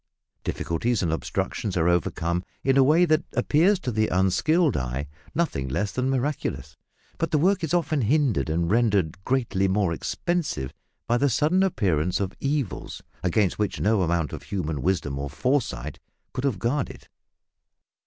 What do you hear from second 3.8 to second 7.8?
to the unskilled eye nothing less than miraculous. But the work is